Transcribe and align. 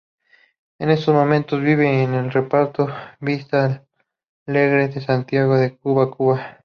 En 0.79 0.89
estos 0.89 1.13
momentos 1.13 1.61
vive 1.61 2.01
en 2.01 2.15
el 2.15 2.31
Reparto 2.31 2.87
Vista 3.19 3.85
Alegre 4.47 4.87
de 4.87 4.99
Santiago 4.99 5.55
de 5.57 5.77
Cuba, 5.77 6.09
Cuba. 6.09 6.57